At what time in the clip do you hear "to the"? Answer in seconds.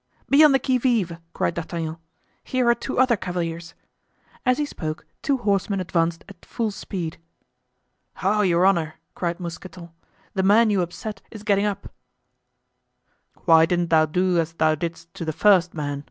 15.13-15.31